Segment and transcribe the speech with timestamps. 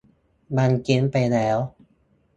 [0.57, 1.57] มันเจ๊งไปแล้ว